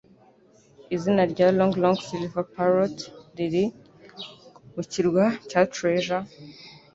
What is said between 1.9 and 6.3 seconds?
Silvers Parrot riri mu Kirwa cya Treasure?